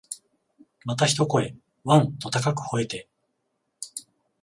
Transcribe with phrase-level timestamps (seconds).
[0.83, 3.07] また一声、わん、と高く吠えて、